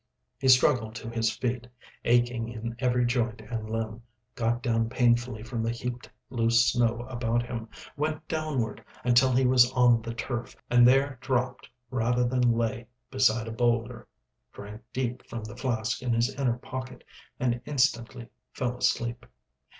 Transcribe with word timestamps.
He 0.39 0.47
struggled 0.47 0.95
to 0.95 1.11
his 1.11 1.31
feet, 1.37 1.67
aching 2.05 2.49
in 2.49 2.75
every 2.79 3.05
joint 3.05 3.39
and 3.39 3.69
limb, 3.69 4.01
got 4.33 4.63
down 4.63 4.89
painfully 4.89 5.43
from 5.43 5.61
the 5.61 5.69
heaped 5.69 6.09
loose 6.31 6.65
snow 6.71 7.01
about 7.01 7.43
him, 7.43 7.69
went 7.95 8.27
downward 8.27 8.83
until 9.03 9.31
he 9.31 9.45
was 9.45 9.71
on 9.73 10.01
the 10.01 10.15
turf, 10.15 10.55
and 10.71 10.87
there 10.87 11.19
dropped 11.21 11.69
rather 11.91 12.23
than 12.27 12.51
lay 12.57 12.87
beside 13.11 13.47
a 13.47 13.51
boulder, 13.51 14.07
drank 14.53 14.81
deep 14.91 15.23
from 15.29 15.43
the 15.43 15.55
flask 15.55 16.01
in 16.01 16.13
his 16.13 16.33
inner 16.33 16.57
pocket, 16.57 17.03
and 17.39 17.61
instantly 17.67 18.27
fell 18.53 18.75
asleep 18.77 19.27